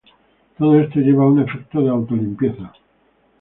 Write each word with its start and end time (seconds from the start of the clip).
Todo 0.57 0.79
esto 0.79 0.97
lleva 0.99 1.25
a 1.25 1.27
un 1.27 1.41
efecto 1.41 1.79
de 1.79 1.89
auto-limpieza. 1.89 2.73